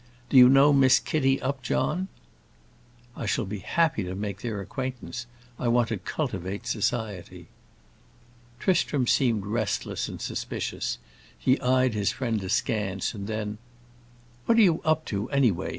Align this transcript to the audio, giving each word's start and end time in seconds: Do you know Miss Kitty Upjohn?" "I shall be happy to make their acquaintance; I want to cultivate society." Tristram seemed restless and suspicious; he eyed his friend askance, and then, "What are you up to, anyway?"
Do 0.31 0.37
you 0.37 0.49
know 0.49 0.73
Miss 0.73 0.97
Kitty 0.99 1.39
Upjohn?" 1.43 2.07
"I 3.15 3.27
shall 3.27 3.45
be 3.45 3.59
happy 3.59 4.03
to 4.03 4.15
make 4.15 4.41
their 4.41 4.59
acquaintance; 4.59 5.27
I 5.59 5.67
want 5.67 5.89
to 5.89 5.97
cultivate 5.97 6.65
society." 6.65 7.49
Tristram 8.59 9.05
seemed 9.05 9.45
restless 9.45 10.07
and 10.07 10.19
suspicious; 10.19 10.97
he 11.37 11.61
eyed 11.61 11.93
his 11.93 12.09
friend 12.11 12.43
askance, 12.43 13.13
and 13.13 13.27
then, 13.27 13.59
"What 14.47 14.57
are 14.57 14.61
you 14.63 14.81
up 14.83 15.05
to, 15.05 15.29
anyway?" 15.29 15.69